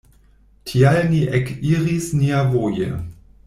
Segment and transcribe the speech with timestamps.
[0.71, 2.93] Tial ni ekiris niavoje.